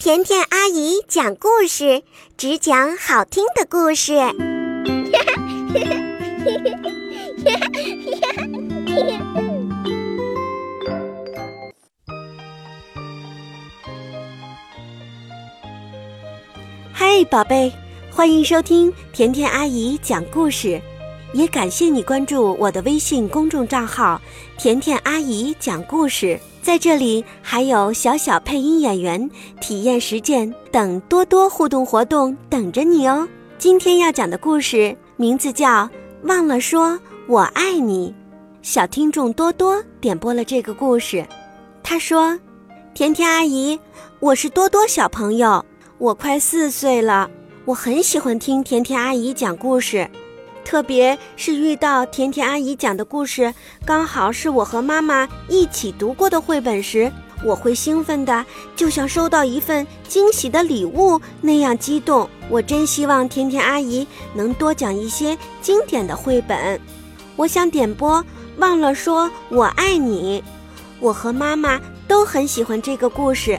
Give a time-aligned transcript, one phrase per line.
[0.00, 2.02] 甜甜阿姨讲故事，
[2.38, 4.14] 只讲好听的故事。
[16.94, 17.70] 嗨，宝贝，
[18.10, 20.80] 欢迎收听甜甜阿姨讲故事，
[21.34, 24.18] 也感谢你关注我的微信公众账号
[24.56, 26.40] “甜甜阿姨讲故事”。
[26.70, 29.28] 在这里还有小小配音演员
[29.60, 33.28] 体验实践等多多互动活动等着你哦。
[33.58, 35.68] 今天要讲的故事名字叫
[36.22, 38.10] 《忘了说我爱你》，
[38.62, 41.26] 小听众多多点播了这个故事。
[41.82, 42.38] 他说
[42.94, 43.76] ：“甜甜阿姨，
[44.20, 45.64] 我是多多小朋友。”
[45.98, 47.28] 我快四岁了，
[47.64, 50.08] 我很喜欢听甜甜阿姨讲故事，
[50.70, 53.52] 特别是遇到甜甜阿姨讲的故事
[53.84, 57.10] 刚好是我和妈妈一起读过的绘本时，
[57.44, 58.46] 我会兴奋的
[58.76, 62.30] 就像收到一份惊喜的礼物那样激动。
[62.48, 66.80] 我真希望甜甜阿姨能多讲一些经典的绘本。
[67.34, 68.24] 我想点播，
[68.58, 70.40] 忘了说我爱你。
[71.00, 73.58] 我和妈妈都很喜欢这个故事。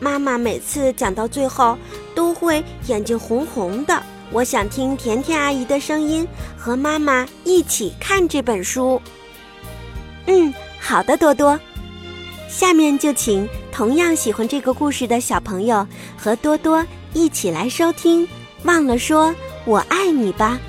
[0.00, 1.78] 妈妈每次讲到最后
[2.12, 4.02] 都会眼睛红红的。
[4.32, 9.00] 我想听甜甜阿姨的声音，和妈妈一起看这本书。
[10.26, 11.58] 嗯，好的，多多。
[12.48, 15.86] 下面就请同样喜欢这个故事的小朋友
[16.16, 18.26] 和多多一起来收听。
[18.64, 20.60] 忘了说我爱你吧。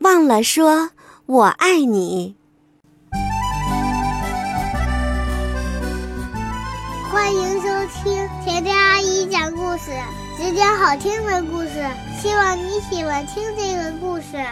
[0.00, 0.90] 忘了说。
[1.26, 2.36] 我爱你，
[8.66, 9.92] 听阿姨讲故事，
[10.36, 11.88] 只讲好听的故事。
[12.20, 14.44] 希望你喜欢听这个故事。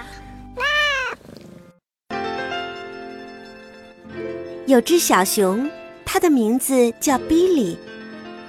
[4.67, 5.69] 有只小熊，
[6.05, 7.77] 它的名字叫比利，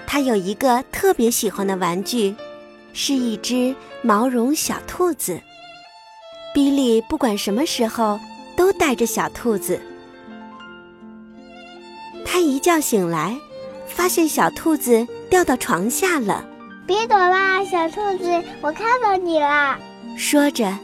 [0.05, 2.35] 它有一个特别喜欢的玩具，
[2.93, 5.41] 是一只毛绒小兔子。
[6.53, 8.19] 比利不管什么时候
[8.55, 9.81] 都带着小兔子。
[12.23, 13.35] 他一觉醒来，
[13.95, 16.45] 发现小兔子掉到床下了。
[16.85, 19.77] 别躲啦，小兔子，我看到你了。
[20.17, 20.77] 说着，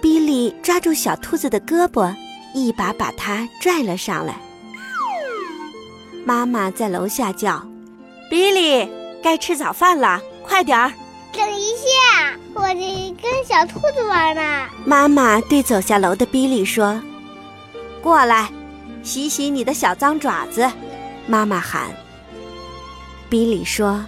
[0.00, 2.12] 比利抓住小兔子的胳膊，
[2.54, 4.34] 一把把它拽了上来。
[6.24, 7.62] 妈妈在楼下叫
[8.28, 8.88] ：“比利，
[9.22, 10.92] 该吃早饭了，快点儿。”
[11.32, 14.66] 等一下，我在跟小兔子玩呢。
[14.84, 17.00] 妈妈对走下楼的比利说
[18.02, 18.50] ：“过来，
[19.02, 20.68] 洗洗你的小脏爪子。”
[21.28, 21.90] 妈妈喊。
[23.28, 24.04] 比利说：“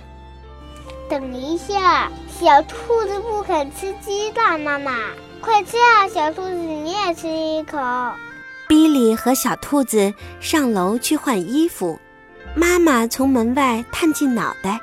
[1.10, 4.92] 等一下，小兔子不肯吃鸡蛋。”妈妈，
[5.40, 7.78] 快吃啊，小兔子，你也吃一口。
[8.68, 11.98] 比利和小兔子上楼去换衣服，
[12.54, 14.78] 妈妈从门外探进脑袋。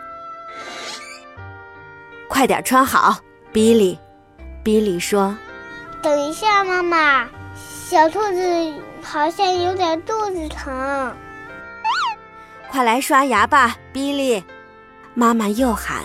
[2.27, 3.17] 快点穿好，
[3.53, 3.97] 比利。
[4.63, 5.37] 比利说
[6.01, 7.29] ：“等一下，妈妈，
[7.87, 11.15] 小兔子好像有点肚子疼。”
[12.75, 14.43] 快来刷牙吧，比利。
[15.13, 16.03] 妈妈又喊。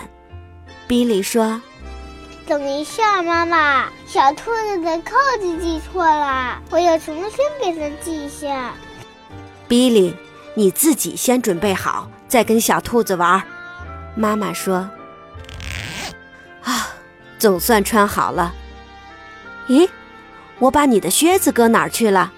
[0.87, 1.61] 比利说
[2.47, 8.71] ：“等一下，妈妈，小兔子的扣子系错了，我要重新给它系一下。”
[9.67, 10.15] 比利，
[10.53, 13.43] 你自己先准备好，再跟小兔子玩。
[14.15, 14.89] 妈妈说。
[16.63, 16.87] 啊，
[17.37, 18.53] 总算穿好了。
[19.67, 19.89] 咦，
[20.57, 22.31] 我把你的靴子搁哪儿去了？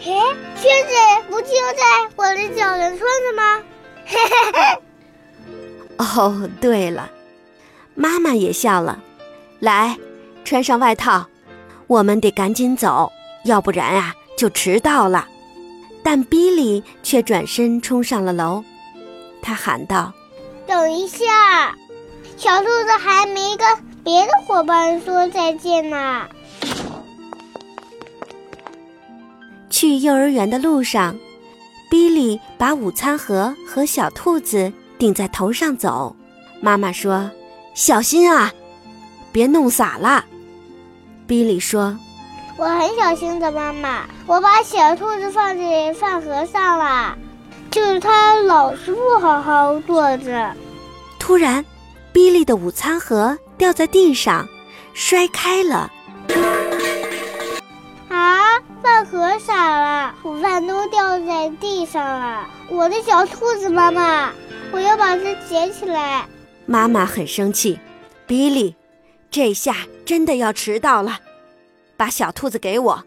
[0.00, 0.12] 嘿，
[0.56, 0.94] 靴子
[1.30, 1.82] 不就在
[2.16, 3.43] 我的脚上穿着吗？
[4.14, 4.80] 嘿嘿嘿。
[5.98, 7.10] 哦，对了，
[7.94, 9.02] 妈妈也笑了。
[9.58, 9.98] 来，
[10.44, 11.26] 穿上外套，
[11.86, 13.10] 我们得赶紧走，
[13.44, 15.26] 要不然啊就迟到了。
[16.02, 18.62] 但比利却转身冲上了楼，
[19.40, 20.12] 他喊道
[20.66, 21.74] ：“等一下。”
[22.36, 23.66] 小兔子还没跟
[24.02, 26.28] 别的伙伴说再见呢。
[29.70, 31.16] 去幼儿园的路上，
[31.94, 36.16] 比利把午餐盒和小兔子顶在头上走。
[36.60, 37.30] 妈妈说
[37.72, 38.52] ：“小心啊，
[39.30, 40.24] 别弄洒了。”
[41.24, 41.96] 比利说
[42.58, 44.06] ：“我很小心的，妈妈。
[44.26, 47.16] 我把小兔子放在饭盒上了，
[47.70, 50.52] 就是它老是不好好坐着。”
[51.20, 51.64] 突然。
[52.12, 54.48] 比利的午餐盒掉在地上，
[54.94, 55.92] 摔开了。
[59.34, 62.46] 饭盒洒了，午饭都掉在地上了。
[62.68, 64.30] 我的小兔子妈妈，
[64.70, 66.26] 我要把它捡起来。
[66.66, 67.78] 妈妈很生气。
[68.26, 68.76] 比利，
[69.30, 69.76] 这下
[70.06, 71.18] 真的要迟到了。
[71.96, 73.04] 把小兔子给我，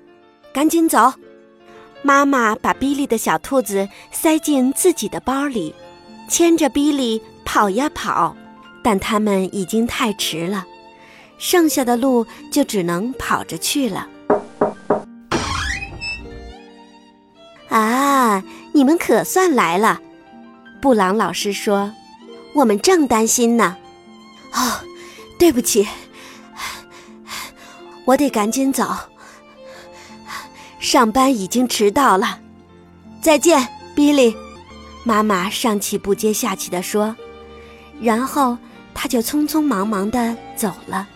[0.53, 1.13] 赶紧走。
[2.01, 5.73] 妈妈把比利的小兔子塞进自己的包里，
[6.29, 8.35] 牵着比利跑呀跑，
[8.83, 10.65] 但他们已经太迟了，
[11.37, 14.07] 剩下的路就只能跑着去了。
[18.77, 19.99] 你们可算来了！
[20.79, 21.91] 布朗老师说
[22.53, 23.75] ：“我们正担心呢。”
[24.53, 24.85] 哦，
[25.39, 25.87] 对不起，
[28.05, 28.95] 我得赶紧走。
[30.77, 32.39] 上班已经迟到了，
[33.19, 34.37] 再见，比利。
[35.03, 37.15] 妈妈上气不接下气地说，
[37.99, 38.55] 然后
[38.93, 41.07] 他就匆匆忙忙地走了。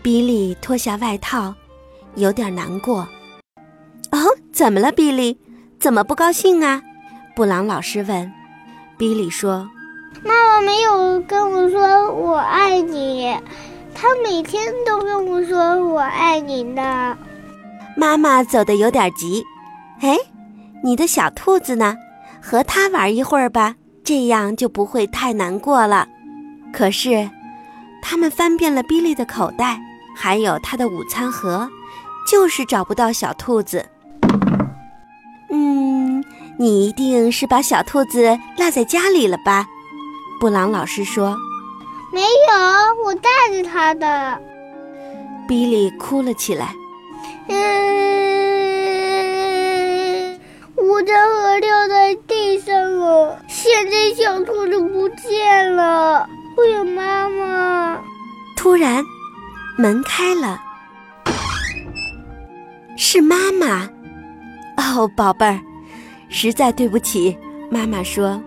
[0.00, 1.54] 比利脱下外套，
[2.14, 3.06] 有点难过。
[4.10, 4.18] 哦，
[4.54, 5.38] 怎么了，比利？
[5.80, 6.82] 怎么不高兴啊？
[7.36, 8.32] 布朗老师问。
[8.96, 9.70] 比利说
[10.24, 13.32] ：“妈妈没有跟我说我爱你，
[13.94, 17.16] 她每天都跟我说我爱你呢。”
[17.96, 19.44] 妈妈走得有点急。
[20.00, 20.16] 哎，
[20.82, 21.96] 你的小兔子呢？
[22.42, 26.08] 和它玩一会儿吧，这样就不会太难过了。
[26.72, 27.30] 可是，
[28.02, 29.80] 他们翻遍了比利的口袋，
[30.16, 31.68] 还有他的午餐盒，
[32.28, 33.84] 就是找不到小兔子。
[36.58, 39.66] 你一定是把小兔子落在家里了吧？
[40.40, 41.36] 布朗老师说
[42.12, 42.26] ：“没有，
[43.04, 44.40] 我带着它的。”
[45.48, 46.74] 比利哭了起来。
[47.48, 47.56] 嗯，
[50.76, 56.28] 我的盒掉在地上了，现在小兔子不见了。
[56.56, 57.98] 我有妈妈。
[58.56, 59.04] 突然，
[59.76, 60.60] 门开了，
[62.96, 63.88] 是妈妈。
[64.76, 65.60] 哦，宝贝儿。
[66.28, 67.36] 实在对不起，
[67.70, 68.40] 妈妈说，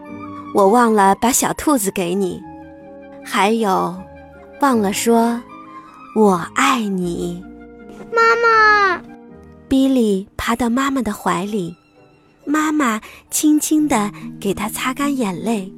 [0.54, 2.42] 我忘了把小兔子给你，
[3.24, 3.96] 还有，
[4.62, 5.42] 忘了说，
[6.16, 7.44] 我爱你，
[8.14, 9.02] 妈妈。
[9.68, 11.76] 比利爬到妈妈的怀里，
[12.46, 13.00] 妈妈
[13.30, 15.72] 轻轻地给他擦干眼泪。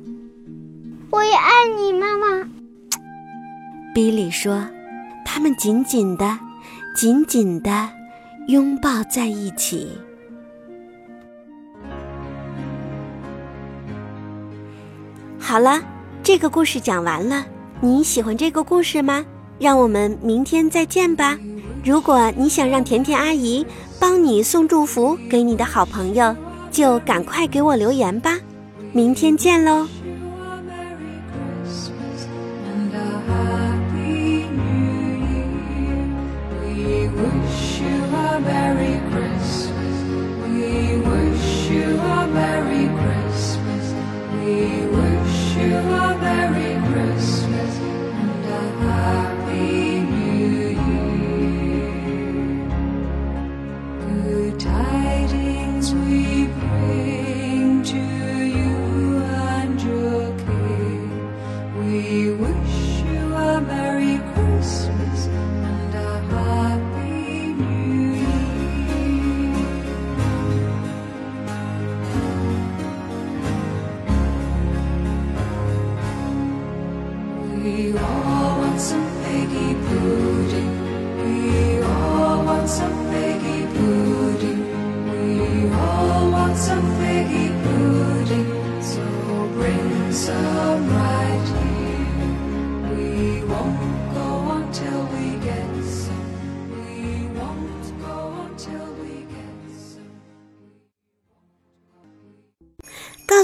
[1.12, 2.48] 我也爱你，妈妈。
[3.94, 4.68] 比利说，
[5.24, 6.40] 他们紧紧的、
[6.96, 7.88] 紧紧的
[8.48, 9.88] 拥抱在一起。
[15.45, 15.81] 好了，
[16.24, 17.45] 这个故事讲完了。
[17.81, 19.25] 你喜欢这个故事吗？
[19.60, 21.38] 让我们明天再见吧。
[21.84, 23.63] 如果你想让甜甜阿姨
[24.00, 26.34] 帮你送祝福给你的好朋友，
[26.72, 28.40] 就赶快给我留言吧。
[28.94, 29.86] 明天见喽。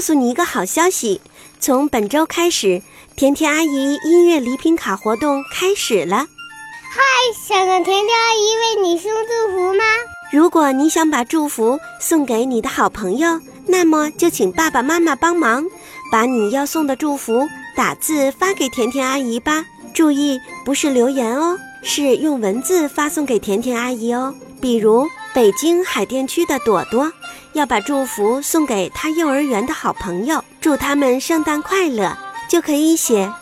[0.00, 1.20] 诉你一个好消息，
[1.60, 2.80] 从本周开始，
[3.16, 6.16] 甜甜阿姨音乐礼品卡活动开始了。
[6.16, 7.02] 嗨，
[7.46, 9.84] 想让甜甜阿姨为你送祝福吗？
[10.32, 15.66] 如果你想把祝福送给你的好朋友，那么就请爸爸妈妈帮忙，
[16.10, 19.66] 把你要送的祝福打字发给甜甜阿姨吧。
[19.92, 24.34] 注意，不是留言哦，是用文字发送给甜甜阿姨哦。
[24.62, 27.12] 比如，北京海淀区的朵朵。
[27.52, 32.16] 要把祝福送给他幼儿园的好朋友，祝他们圣诞快乐，
[32.48, 33.32] 就可以写：“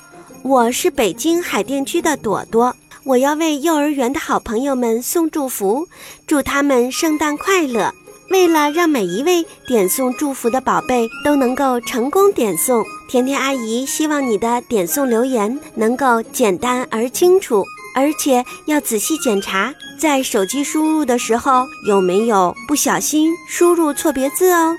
[0.42, 2.74] 我是北京海淀区的朵朵，
[3.04, 5.88] 我要为幼儿园的好朋友们送祝福，
[6.26, 7.92] 祝他们圣诞快乐。”
[8.30, 17.64] 为了让每一位点送祝福的宝贝都能够成功点送，甜甜阿姨希望你的点送留言能够简单而清楚，
[17.98, 19.74] 而且要仔细检查。
[19.98, 24.76] 在手机输入的时候有没有不小心输入错别字哦？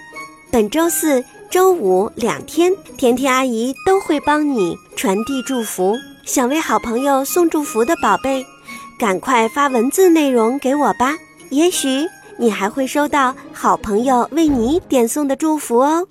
[0.49, 1.21] 本周四
[1.51, 5.97] 周五两天，甜甜阿姨都会帮你传递祝福。
[6.23, 8.45] 想为好朋友送祝福的宝贝，
[8.97, 11.17] 赶快发文字内容给我吧。
[11.49, 12.07] 也许
[12.37, 16.07] 你还会收到好朋友为你点送的祝福哦。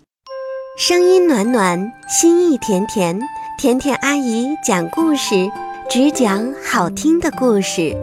[0.76, 3.18] 声音暖暖，心意甜甜，
[3.58, 5.50] 甜甜阿姨讲故事，
[5.90, 7.96] 只讲好听的故事。